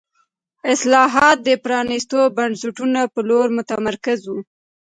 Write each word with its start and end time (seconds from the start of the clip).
اصلاحات 0.73 1.37
د 1.47 1.49
پرانیستو 1.65 2.19
بنسټونو 2.37 3.01
په 3.13 3.19
لور 3.29 3.47
متمرکز 3.57 4.19
وو. 4.29 4.39